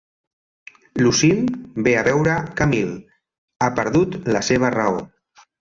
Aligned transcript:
Lucile 1.03 1.43
ve 1.87 1.93
a 1.99 2.05
veure 2.09 2.39
Camille; 2.63 2.97
ha 3.67 3.71
perdut 3.81 4.21
la 4.37 4.43
seva 4.53 4.77
raó. 4.81 5.09